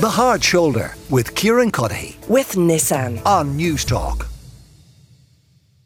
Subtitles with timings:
[0.00, 3.20] The Hard Shoulder with Kieran Cuddihy with Nissan.
[3.26, 4.26] on Newstalk.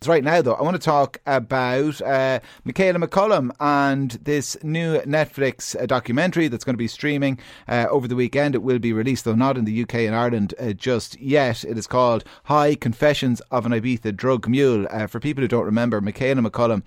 [0.06, 5.74] Right now, though, I want to talk about uh, Michaela McCollum and this new Netflix
[5.74, 8.54] uh, documentary that's going to be streaming uh, over the weekend.
[8.54, 11.64] It will be released, though not in the UK and Ireland uh, just yet.
[11.64, 14.86] It is called High Confessions of an Ibiza Drug Mule.
[14.90, 16.84] Uh, for people who don't remember, Michaela McCollum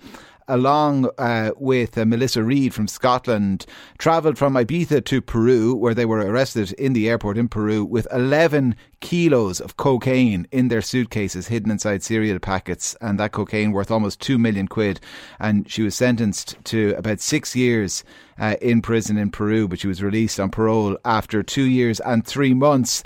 [0.48, 3.66] along uh, with uh, Melissa Reid from Scotland,
[3.98, 8.08] travelled from Ibiza to Peru, where they were arrested in the airport in Peru with
[8.12, 13.90] 11 kilos of cocaine in their suitcases hidden inside cereal packets, and that cocaine worth
[13.90, 15.00] almost 2 million quid.
[15.38, 18.04] And she was sentenced to about six years.
[18.40, 22.24] Uh, in prison in Peru, but she was released on parole after two years and
[22.24, 23.02] three months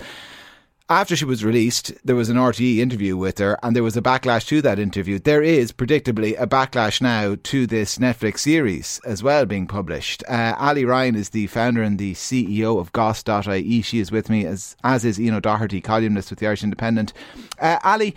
[0.89, 4.01] after she was released, there was an RTE interview with her, and there was a
[4.01, 5.17] backlash to that interview.
[5.17, 10.23] There is, predictably, a backlash now to this Netflix series as well being published.
[10.27, 13.81] Uh, Ali Ryan is the founder and the CEO of Goss.ie.
[13.81, 17.13] She is with me, as as is Ian O'Doherty, columnist with the Irish Independent.
[17.59, 18.13] Uh, Ali,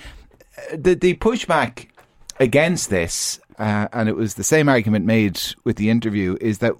[0.58, 1.86] uh, the, the pushback
[2.40, 6.74] against this, uh, and it was the same argument made with the interview, is that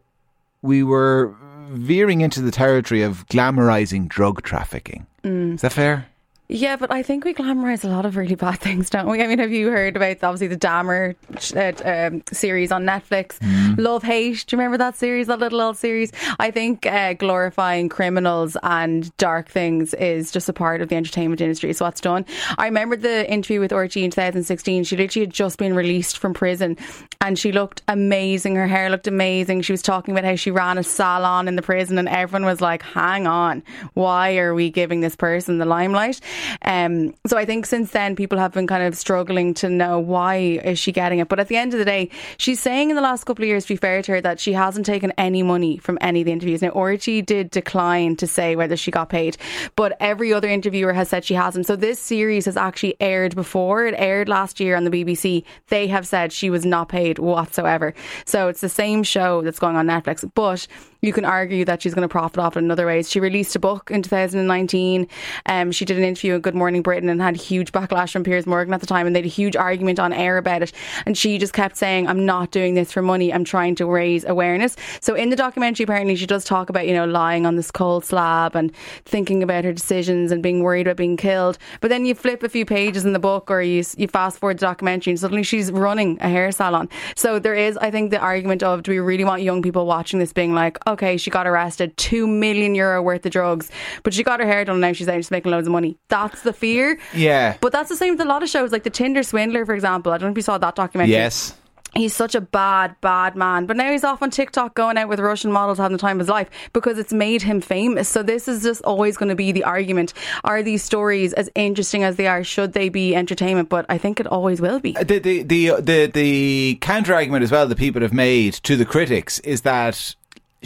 [0.67, 1.35] we were
[1.71, 5.07] veering into the territory of glamorizing drug trafficking.
[5.23, 5.55] Mm.
[5.55, 6.07] Is that fair?
[6.49, 9.23] Yeah, but I think we glamorise a lot of really bad things, don't we?
[9.23, 11.17] I mean, have you heard about obviously the Dahmer
[11.57, 13.37] uh, um, series on Netflix?
[13.79, 14.45] Love Hate.
[14.47, 16.13] Do you remember that series, that little old series?
[16.39, 21.41] I think uh, glorifying criminals and dark things is just a part of the entertainment
[21.41, 21.71] industry.
[21.71, 22.25] It's what's done.
[22.59, 24.85] I remember the interview with RTE in 2016.
[24.85, 26.77] She literally had just been released from prison
[27.21, 28.55] and she looked amazing.
[28.55, 29.63] Her hair looked amazing.
[29.63, 32.61] She was talking about how she ran a salon in the prison and everyone was
[32.61, 36.21] like, hang on, why are we giving this person the limelight?
[36.63, 40.37] Um, so I think since then people have been kind of struggling to know why
[40.37, 41.29] is she getting it.
[41.29, 43.65] But at the end of the day, she's saying in the last couple of years,
[43.65, 46.33] to be fair to her, that she hasn't taken any money from any of the
[46.33, 46.63] interviews.
[46.63, 49.37] Now, RTE did decline to say whether she got paid,
[49.77, 51.67] but every other interviewer has said she hasn't.
[51.67, 53.87] So this series has actually aired before.
[53.87, 55.45] It aired last year on the BBC.
[55.69, 57.95] They have said she was not paid whatsoever.
[58.25, 60.67] So it's the same show that's going on Netflix, but
[61.07, 63.11] you can argue that she's going to profit off in other ways.
[63.11, 65.07] She released a book in 2019.
[65.47, 68.47] Um, she did an interview in Good Morning Britain and had huge backlash from Piers
[68.47, 70.73] Morgan at the time, and they had a huge argument on air about it.
[71.05, 73.33] And she just kept saying, "I'm not doing this for money.
[73.33, 76.95] I'm trying to raise awareness." So in the documentary, apparently, she does talk about you
[76.95, 78.73] know lying on this cold slab and
[79.05, 81.59] thinking about her decisions and being worried about being killed.
[81.81, 84.59] But then you flip a few pages in the book, or you you fast forward
[84.59, 86.89] the documentary, and suddenly she's running a hair salon.
[87.17, 90.19] So there is, I think, the argument of do we really want young people watching
[90.19, 93.71] this being like, okay, she got arrested, two million euro worth of drugs,
[94.03, 95.97] but she got her hair done and now she's out making loads of money.
[96.17, 96.99] That's the fear.
[97.15, 97.57] Yeah.
[97.61, 100.13] But that's the same with a lot of shows, like the Tinder Swindler, for example.
[100.13, 101.13] I don't know if you saw that documentary.
[101.13, 101.55] Yes.
[101.95, 103.67] He's such a bad, bad man.
[103.67, 106.21] But now he's off on TikTok going out with Russian models having the time of
[106.21, 108.09] his life because it's made him famous.
[108.09, 110.13] So this is just always going to be the argument.
[110.45, 112.45] Are these stories as interesting as they are?
[112.45, 113.69] Should they be entertainment?
[113.69, 114.93] But I think it always will be.
[114.93, 118.85] The the the the, the counter argument as well that people have made to the
[118.85, 120.15] critics is that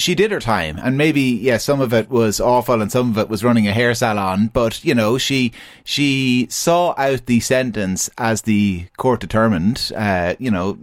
[0.01, 3.19] she did her time and maybe yeah some of it was awful and some of
[3.19, 5.53] it was running a hair salon but you know she
[5.85, 10.79] she saw out the sentence as the court determined uh, you know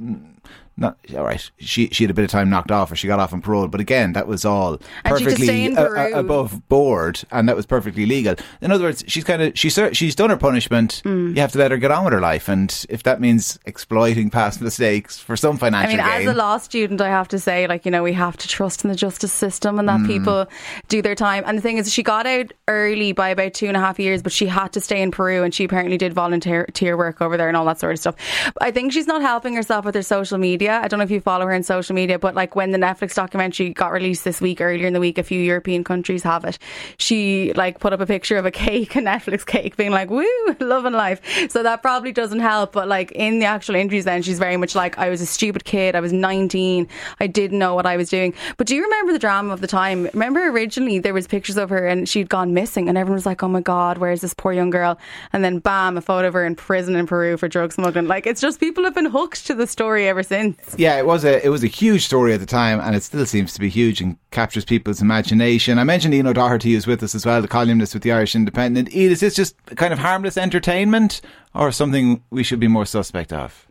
[0.77, 1.49] not all right.
[1.57, 3.67] She she had a bit of time knocked off, or she got off on parole.
[3.67, 6.67] But again, that was all And she could stay perfectly a- a- uh, uh, above
[6.69, 8.35] board, and that was perfectly legal.
[8.61, 11.01] In other words, she's kind of she's she's done her punishment.
[11.03, 11.35] Hmm.
[11.35, 14.29] You have to let her get on with her life, and if that means exploiting
[14.29, 17.67] past mistakes for some I financial gain, as a law student, I have to say,
[17.67, 20.07] like, you know, we have to trust in the justice system and that mm.
[20.07, 20.47] people
[20.88, 21.44] do their time.
[21.45, 24.21] And the thing is, she got out early by about two and a half years,
[24.21, 27.38] but she had to stay in Peru and she apparently did volunteer volunteer work over
[27.38, 28.15] there and all that sort of stuff.
[28.61, 30.66] I think she's not helping herself with her social media.
[30.69, 33.16] I don't know if you follow her in social media, but like when the Netflix
[33.16, 36.57] documentary got released this week, earlier in the week, a few European countries have it.
[36.97, 40.25] She like put up a picture of a cake, a Netflix cake, being like, woo,
[40.59, 41.22] loving life.
[41.50, 42.72] So that probably doesn't help.
[42.73, 45.63] But like in the actual interviews, then she's very much like, I was a stupid
[45.63, 45.95] kid.
[45.95, 46.88] I was 19.
[47.19, 48.33] I didn't know what I was doing.
[48.57, 50.09] But do you remember the drama of the time?
[50.13, 53.44] Remember originally there was pictures of her and she'd gone missing and everyone was like,
[53.44, 54.97] oh my God, where's this poor young girl?
[55.33, 58.07] And then bam, a photo of her in prison in Peru for drug smuggling.
[58.07, 60.56] Like it's just people have been hooked to the story ever since.
[60.75, 63.25] Yeah, it was a it was a huge story at the time, and it still
[63.25, 65.80] seems to be huge and captures people's imagination.
[65.80, 68.94] I mentioned Ian O'Doherty who's with us as well, the columnist with the Irish Independent.
[68.94, 71.21] Ian, is this just kind of harmless entertainment,
[71.56, 73.68] or something we should be more suspect of?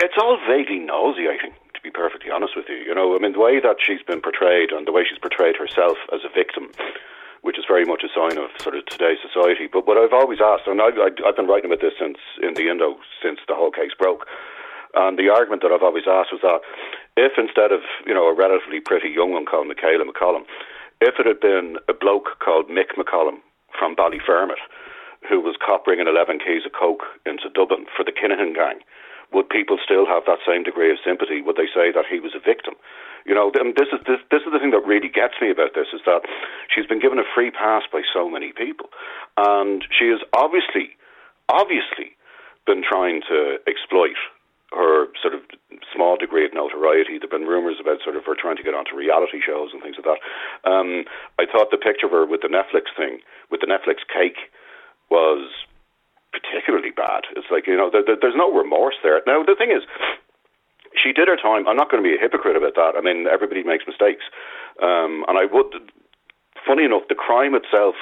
[0.00, 2.76] It's all vaguely nosy, I think, to be perfectly honest with you.
[2.76, 5.56] You know, I mean, the way that she's been portrayed and the way she's portrayed
[5.56, 6.70] herself as a victim,
[7.42, 9.68] which is very much a sign of sort of today's society.
[9.72, 12.68] But what I've always asked, and I've, I've been writing about this since in the
[12.68, 14.26] Indo since the whole case broke,
[14.94, 16.60] and the argument that I've always asked was that
[17.16, 20.44] if instead of, you know, a relatively pretty young one called Michaela McCollum,
[21.00, 23.40] if it had been a bloke called Mick McCollum
[23.78, 24.60] from Ballyfermot
[25.28, 28.82] who was caught bringing 11 keys of coke into Dublin for the Kinahan gang,
[29.32, 31.40] would people still have that same degree of sympathy?
[31.40, 32.74] Would they say that he was a victim?
[33.24, 35.74] You know, and this is this, this is the thing that really gets me about
[35.74, 36.26] this is that
[36.68, 38.90] she's been given a free pass by so many people,
[39.38, 40.98] and she has obviously,
[41.48, 42.18] obviously,
[42.66, 44.18] been trying to exploit
[44.74, 45.40] her sort of
[45.94, 47.18] small degree of notoriety.
[47.18, 49.96] There've been rumours about sort of her trying to get onto reality shows and things
[50.00, 50.20] like that.
[50.68, 51.04] Um,
[51.38, 53.20] I thought the picture of her with the Netflix thing,
[53.50, 54.50] with the Netflix cake,
[55.10, 55.48] was
[56.32, 57.28] particularly bad.
[57.36, 59.20] It's like you know, there, there, there's no remorse there.
[59.26, 59.84] Now the thing is,
[60.96, 61.68] she did her time.
[61.68, 62.96] I'm not going to be a hypocrite about that.
[62.96, 64.24] I mean, everybody makes mistakes,
[64.82, 65.92] um, and I would.
[66.66, 67.96] Funny enough, the crime itself,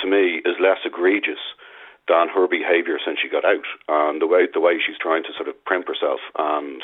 [0.00, 1.52] to me, is less egregious
[2.08, 5.32] than her behaviour since she got out, and the way the way she's trying to
[5.36, 6.82] sort of primp herself and.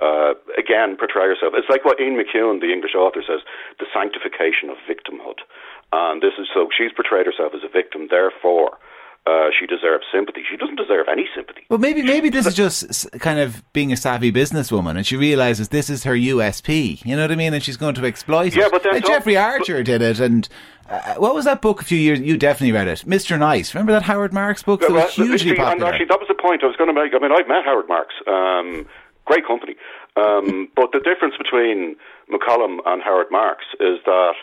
[0.00, 1.52] Uh, again, portray herself.
[1.52, 3.40] It's like what Ian McEwan, the English author, says:
[3.78, 5.44] the sanctification of victimhood.
[5.92, 8.08] And this is so she's portrayed herself as a victim.
[8.08, 8.78] Therefore,
[9.26, 10.42] uh, she deserves sympathy.
[10.48, 11.62] She doesn't deserve any sympathy.
[11.68, 15.68] Well, maybe maybe this is just kind of being a savvy businesswoman, and she realizes
[15.68, 17.04] this is her USP.
[17.04, 17.52] You know what I mean?
[17.52, 18.72] And she's going to exploit yeah, it.
[18.72, 20.48] But then Jeffrey Archer did it, and
[20.88, 22.20] uh, what was that book a few years?
[22.20, 23.38] You definitely read it, Mr.
[23.38, 23.74] Nice.
[23.74, 24.80] Remember that Howard Marks book?
[24.80, 25.92] That was hugely see, popular.
[25.92, 27.12] Actually, that was the point I was going to make.
[27.14, 28.14] I mean, I've met Howard Marks.
[28.26, 28.86] Um,
[29.26, 29.76] great company.
[30.16, 31.96] Um, but the difference between
[32.32, 34.34] McCollum and Howard Marks is that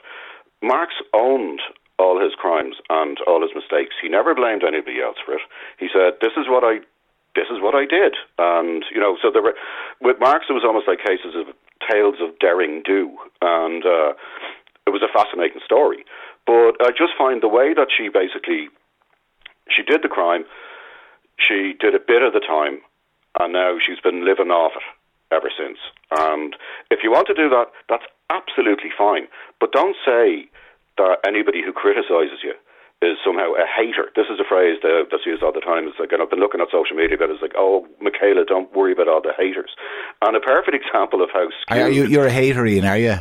[0.61, 1.61] Marks owned
[1.99, 3.95] all his crimes and all his mistakes.
[4.01, 5.41] He never blamed anybody else for it.
[5.79, 6.79] He said, "This is what I,
[7.35, 9.55] this is what I did," and you know, so there were
[10.01, 11.53] with Marks, it was almost like cases of
[11.89, 14.13] tales of daring do, and uh,
[14.85, 16.05] it was a fascinating story.
[16.45, 18.69] But I just find the way that she basically
[19.69, 20.45] she did the crime,
[21.37, 22.81] she did a bit of the time,
[23.39, 24.83] and now she's been living off it
[25.31, 25.77] ever since.
[26.11, 26.55] And
[26.89, 29.27] if you want to do that, that's absolutely fine.
[29.59, 30.47] But don't say
[30.97, 32.53] that anybody who criticises you
[33.01, 34.09] is somehow a hater.
[34.15, 35.85] This is a phrase that, that's used all the time.
[35.87, 38.73] It's like, and I've been looking at social media but it's like, oh, Michaela, don't
[38.73, 39.69] worry about all the haters.
[40.21, 41.81] And a perfect example of how skewed...
[41.81, 43.17] Are you, you're a hater, Ian, are you?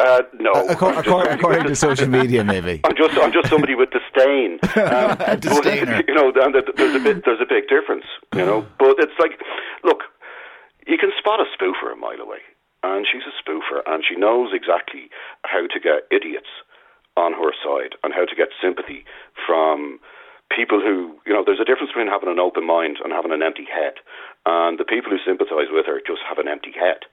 [0.00, 2.80] Uh, no, according, according, according to social media, maybe.
[2.84, 4.58] I'm just I'm just somebody with disdain.
[4.80, 6.00] Um, a disdainer.
[6.08, 8.06] you know, and there's a bit there's a big difference.
[8.34, 9.32] You know, but it's like,
[9.84, 10.00] look,
[10.86, 12.40] you can spot a spoofer a mile away,
[12.82, 15.10] and she's a spoofer, and she knows exactly
[15.44, 16.48] how to get idiots
[17.16, 19.04] on her side and how to get sympathy
[19.46, 19.98] from
[20.54, 23.42] people who, you know, there's a difference between having an open mind and having an
[23.42, 23.94] empty head.
[24.46, 27.06] And the people who sympathise with her just have an empty head.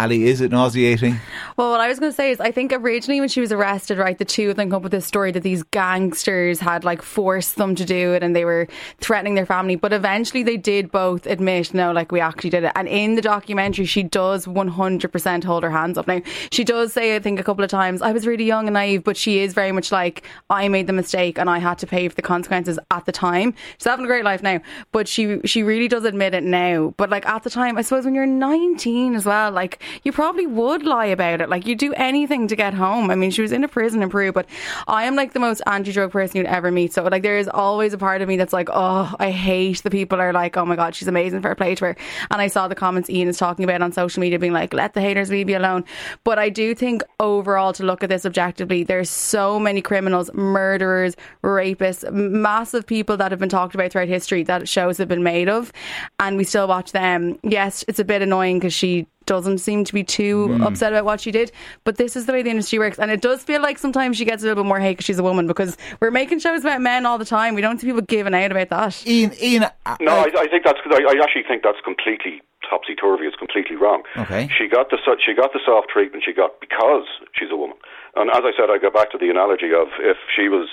[0.00, 1.20] Ali, is it nauseating?
[1.58, 3.98] Well, what I was going to say is, I think originally when she was arrested,
[3.98, 7.02] right, the two of them come up with this story that these gangsters had like
[7.02, 8.66] forced them to do it and they were
[8.98, 9.76] threatening their family.
[9.76, 12.72] But eventually they did both admit, no, like we actually did it.
[12.76, 16.08] And in the documentary, she does 100% hold her hands up.
[16.08, 18.74] Now, she does say, I think, a couple of times, I was really young and
[18.74, 21.86] naive, but she is very much like, I made the mistake and I had to
[21.86, 23.52] pay for the consequences at the time.
[23.76, 24.62] She's having a great life now,
[24.92, 26.94] but she, she really does admit it now.
[26.96, 30.46] But like at the time, I suppose when you're 19 as well, like, you probably
[30.46, 31.48] would lie about it.
[31.48, 33.10] Like you do anything to get home.
[33.10, 34.46] I mean, she was in a prison in Peru, but
[34.88, 36.92] I am like the most anti-drug person you'd ever meet.
[36.92, 39.90] So like there is always a part of me that's like, oh, I hate the
[39.90, 41.96] people are like, oh my god, she's amazing, fair play to her.
[42.30, 44.94] And I saw the comments Ian is talking about on social media, being like, let
[44.94, 45.84] the haters leave you alone.
[46.24, 51.16] But I do think overall, to look at this objectively, there's so many criminals, murderers,
[51.44, 55.48] rapists, massive people that have been talked about throughout history that shows have been made
[55.48, 55.72] of,
[56.18, 57.38] and we still watch them.
[57.42, 60.66] Yes, it's a bit annoying because she doesn't seem to be too mm.
[60.66, 61.52] upset about what she did.
[61.84, 64.24] But this is the way the industry works, and it does feel like sometimes she
[64.24, 65.46] gets a little bit more hate because she's a woman.
[65.46, 67.54] Because we're making shows about men all the time.
[67.54, 69.06] We don't see people giving out about that.
[69.06, 70.80] Ian, Ian, uh, no, I, I think that's.
[70.84, 73.26] I, I actually think that's completely topsy turvy.
[73.26, 74.02] It's completely wrong.
[74.18, 74.50] Okay.
[74.58, 77.06] She got the she got the soft treatment she got because
[77.38, 77.76] she's a woman.
[78.16, 80.66] And as I said, I go back to the analogy of if she was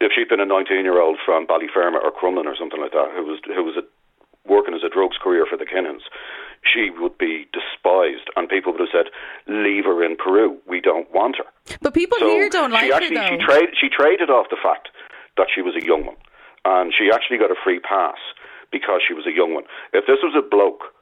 [0.00, 3.14] if she'd been a 19 year old from Ballyfermot or Crumlin or something like that,
[3.14, 3.86] who was who was a,
[4.48, 6.06] working as a drugs courier for the Kinahans,
[6.66, 9.12] she would be despised, and people would have said,
[9.46, 10.58] "Leave her in Peru.
[10.66, 11.46] We don't want her."
[11.80, 13.22] But people so here don't like she actually, her.
[13.22, 13.38] Though.
[13.38, 14.88] She, trade, she traded off the fact
[15.36, 16.16] that she was a young one,
[16.64, 18.18] and she actually got a free pass
[18.72, 19.64] because she was a young one.
[19.92, 20.95] If this was a bloke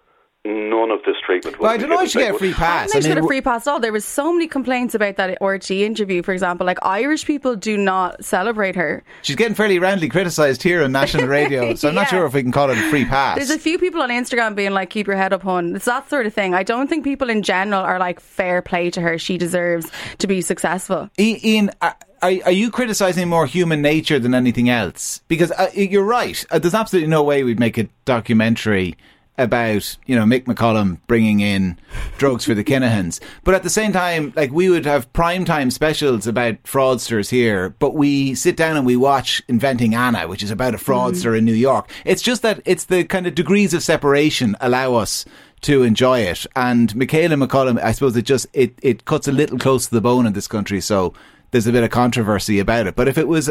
[0.45, 1.59] none of this treatment.
[1.59, 2.91] Well, I don't know if she get a free pass.
[2.91, 3.81] I, I mean, she got a free pass at all.
[3.81, 6.67] There was so many complaints about that RT interview, for example.
[6.67, 9.03] Like Irish people do not celebrate her.
[9.23, 12.03] She's getting fairly roundly criticised here on national radio, so I'm yeah.
[12.03, 13.37] not sure if we can call it a free pass.
[13.37, 16.09] There's a few people on Instagram being like, "Keep your head up, hun." It's that
[16.11, 16.55] sort of thing.
[16.55, 19.19] I don't think people in general are like fair play to her.
[19.19, 21.09] She deserves to be successful.
[21.19, 21.71] Ian.
[21.81, 25.21] are, are you criticising more human nature than anything else?
[25.29, 26.45] Because uh, you're right.
[26.51, 28.97] Uh, there's absolutely no way we'd make a documentary
[29.37, 31.79] about you know Mick McCollum bringing in
[32.19, 35.71] drugs for the Kinahans, but at the same time, like we would have prime time
[35.71, 40.51] specials about fraudsters here, but we sit down and we watch Inventing Anna, which is
[40.51, 41.39] about a fraudster mm.
[41.39, 41.91] in New York.
[42.05, 45.25] It's just that it's the kind of degrees of separation allow us
[45.63, 46.47] to enjoy it.
[46.55, 50.01] And Michaela McCollum, I suppose it just it it cuts a little close to the
[50.01, 51.15] bone in this country, so
[51.51, 52.97] there's a bit of controversy about it.
[52.97, 53.49] But if it was,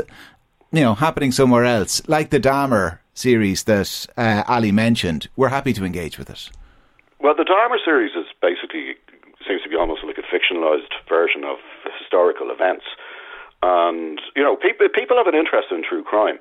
[0.71, 5.73] you know, happening somewhere else, like the Dahmer series that uh, Ali mentioned, we're happy
[5.73, 6.49] to engage with it.
[7.19, 8.95] Well, the Dahmer series is basically
[9.47, 11.57] seems to be almost like a fictionalized version of
[11.99, 12.85] historical events,
[13.61, 16.39] and you know, people people have an interest in true crime.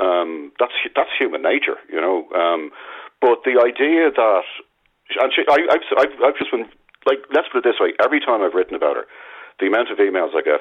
[0.00, 2.28] Um, that's that's human nature, you know.
[2.32, 2.70] Um,
[3.20, 4.44] but the idea that
[5.20, 6.68] and she, I, I've, I've I've just been
[7.04, 9.04] like, let's put it this way: every time I've written about her,
[9.60, 10.60] the amount of emails I get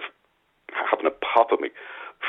[0.73, 1.69] happen to pop at me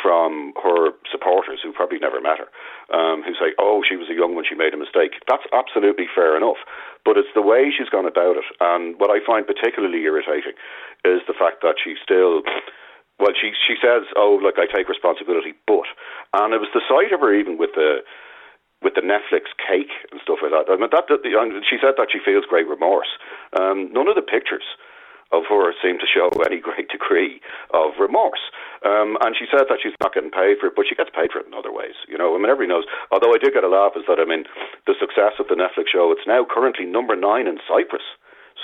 [0.00, 2.48] from her supporters who probably never met her,
[2.94, 6.08] um, who say, "Oh, she was a young one; she made a mistake." That's absolutely
[6.08, 6.58] fair enough,
[7.04, 8.44] but it's the way she's gone about it.
[8.60, 10.54] And what I find particularly irritating
[11.04, 12.42] is the fact that she still.
[13.20, 15.86] Well, she she says, "Oh, look, I take responsibility," but
[16.32, 18.02] and it was the sight of her even with the
[18.82, 20.66] with the Netflix cake and stuff like that.
[20.66, 21.22] I mean, that, that
[21.70, 23.14] she said that she feels great remorse.
[23.54, 24.64] Um, none of the pictures
[25.32, 27.40] of her seem to show any great degree
[27.72, 28.52] of remorse.
[28.84, 31.32] Um, and she said that she's not getting paid for it, but she gets paid
[31.32, 31.96] for it in other ways.
[32.08, 32.84] You know, I mean, everybody knows.
[33.10, 34.44] Although I did get a laugh, is that I mean,
[34.86, 36.12] the success of the Netflix show.
[36.12, 38.04] It's now currently number nine in Cyprus.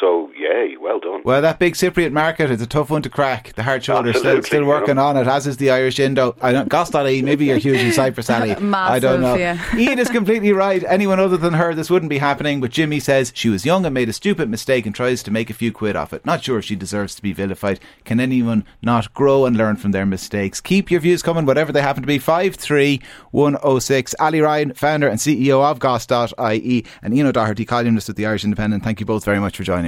[0.00, 1.22] So, yay, well done.
[1.24, 3.52] Well, that big Cypriot market is a tough one to crack.
[3.54, 6.36] The hard shoulder still, still working on it, as is the Irish Indo.
[6.40, 8.54] I don't, Goss.ie, maybe you're huge in Cyprus, Ali.
[8.54, 9.34] Massive, I don't know.
[9.34, 9.58] Yeah.
[9.76, 10.84] Ian is completely right.
[10.84, 12.60] Anyone other than her, this wouldn't be happening.
[12.60, 15.50] But Jimmy says she was young and made a stupid mistake and tries to make
[15.50, 16.24] a few quid off it.
[16.24, 17.80] Not sure if she deserves to be vilified.
[18.04, 20.60] Can anyone not grow and learn from their mistakes?
[20.60, 22.18] Keep your views coming, whatever they happen to be.
[22.18, 24.14] 53106.
[24.20, 28.84] Ali Ryan, founder and CEO of Goss.ie, and Ian O'Doherty, columnist with the Irish Independent.
[28.84, 29.87] Thank you both very much for joining